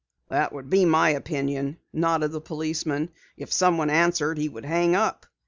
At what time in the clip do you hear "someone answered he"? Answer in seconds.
3.53-4.49